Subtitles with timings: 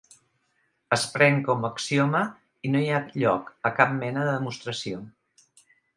[0.95, 2.21] Es pren com a axioma
[2.69, 5.03] i no hi ha lloc a cap mena de demostració.